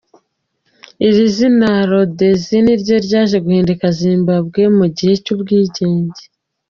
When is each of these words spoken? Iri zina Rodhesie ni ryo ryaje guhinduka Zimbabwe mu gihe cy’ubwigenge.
Iri 1.07 1.25
zina 1.35 1.71
Rodhesie 1.89 2.59
ni 2.65 2.75
ryo 2.81 2.95
ryaje 3.05 3.37
guhinduka 3.45 3.85
Zimbabwe 3.99 4.61
mu 4.77 4.85
gihe 4.97 5.13
cy’ubwigenge. 5.23 6.21